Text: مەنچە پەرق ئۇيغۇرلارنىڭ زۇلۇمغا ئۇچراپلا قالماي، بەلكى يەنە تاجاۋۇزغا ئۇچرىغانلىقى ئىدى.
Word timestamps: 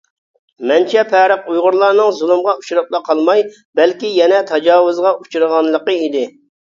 مەنچە 0.69 1.01
پەرق 1.09 1.43
ئۇيغۇرلارنىڭ 1.51 2.15
زۇلۇمغا 2.19 2.55
ئۇچراپلا 2.61 3.01
قالماي، 3.09 3.43
بەلكى 3.81 4.11
يەنە 4.15 4.39
تاجاۋۇزغا 4.53 5.13
ئۇچرىغانلىقى 5.19 5.97
ئىدى. 6.07 6.25